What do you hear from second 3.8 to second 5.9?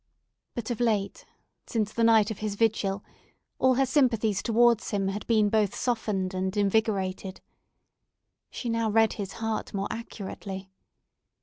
sympathies towards him had been both